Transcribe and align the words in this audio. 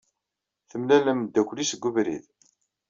Temlal 0.69 1.05
ameddakel-is 1.11 1.71
deg 1.73 1.85
ubrid. 1.89 2.25